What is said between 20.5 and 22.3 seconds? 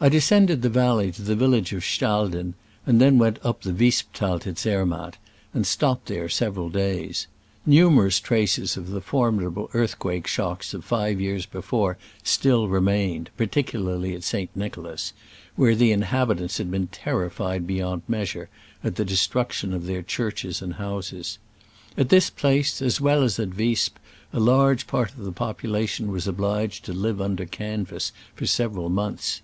and houses. At this